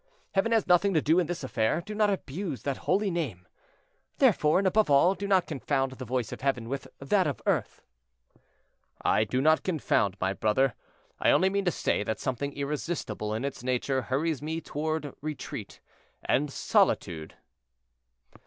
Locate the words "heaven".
0.31-0.51, 6.41-6.67